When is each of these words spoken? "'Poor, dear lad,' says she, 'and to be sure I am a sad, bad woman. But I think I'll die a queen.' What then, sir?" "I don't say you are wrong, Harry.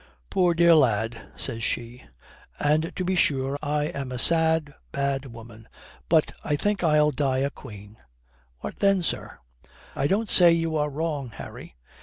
"'Poor, 0.31 0.55
dear 0.55 0.73
lad,' 0.73 1.27
says 1.35 1.61
she, 1.63 2.03
'and 2.59 2.91
to 2.95 3.05
be 3.05 3.15
sure 3.15 3.55
I 3.61 3.83
am 3.83 4.11
a 4.11 4.17
sad, 4.17 4.73
bad 4.91 5.27
woman. 5.31 5.67
But 6.09 6.31
I 6.43 6.55
think 6.55 6.83
I'll 6.83 7.11
die 7.11 7.37
a 7.45 7.51
queen.' 7.51 7.97
What 8.61 8.77
then, 8.79 9.03
sir?" 9.03 9.37
"I 9.95 10.07
don't 10.07 10.31
say 10.31 10.53
you 10.53 10.75
are 10.75 10.89
wrong, 10.89 11.29
Harry. 11.29 11.75